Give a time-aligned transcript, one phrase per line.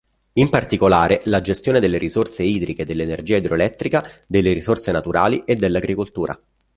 [0.33, 6.35] In particolare, la gestione delle risorse idriche, dell'energia idroelettrica, delle risorse naturali e dell'agricoltura.